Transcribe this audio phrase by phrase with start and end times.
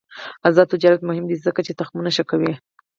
[0.47, 2.53] آزاد تجارت مهم دی ځکه چې تخمونه ښه کوي.